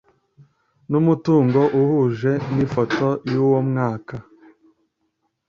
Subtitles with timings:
[0.89, 4.15] n umutungo uhuje n ifoto y uwo mwaka